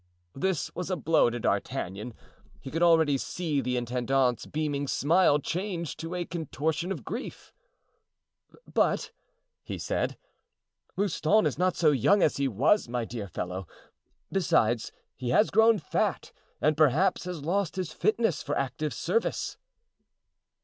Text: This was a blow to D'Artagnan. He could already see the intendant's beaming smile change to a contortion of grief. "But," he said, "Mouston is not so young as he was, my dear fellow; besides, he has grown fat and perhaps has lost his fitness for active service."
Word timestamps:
This 0.33 0.73
was 0.73 0.89
a 0.89 0.95
blow 0.95 1.29
to 1.29 1.39
D'Artagnan. 1.39 2.15
He 2.59 2.71
could 2.71 2.81
already 2.81 3.19
see 3.19 3.61
the 3.61 3.77
intendant's 3.77 4.47
beaming 4.47 4.87
smile 4.87 5.37
change 5.37 5.95
to 5.97 6.15
a 6.15 6.25
contortion 6.25 6.91
of 6.91 7.03
grief. 7.05 7.53
"But," 8.65 9.11
he 9.63 9.77
said, 9.77 10.17
"Mouston 10.97 11.45
is 11.45 11.59
not 11.59 11.75
so 11.75 11.91
young 11.91 12.23
as 12.23 12.37
he 12.37 12.47
was, 12.47 12.87
my 12.89 13.05
dear 13.05 13.27
fellow; 13.27 13.67
besides, 14.31 14.91
he 15.15 15.29
has 15.29 15.51
grown 15.51 15.77
fat 15.77 16.31
and 16.59 16.75
perhaps 16.75 17.25
has 17.25 17.45
lost 17.45 17.75
his 17.75 17.93
fitness 17.93 18.41
for 18.41 18.57
active 18.57 18.95
service." 18.95 19.55